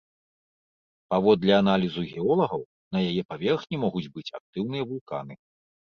[1.13, 2.61] Паводле аналізу геолагаў,
[2.97, 5.33] на яе паверхні могуць быць актыўныя вулканы.